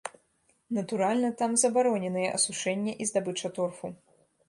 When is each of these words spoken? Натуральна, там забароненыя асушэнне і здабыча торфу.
Натуральна, 0.77 1.29
там 1.43 1.51
забароненыя 1.65 2.35
асушэнне 2.41 2.91
і 3.01 3.11
здабыча 3.11 3.57
торфу. 3.61 3.97